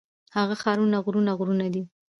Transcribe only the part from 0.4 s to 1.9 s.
ښارونه غرونه غرونه دي.